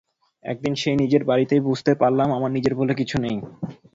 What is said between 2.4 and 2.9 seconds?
নিজের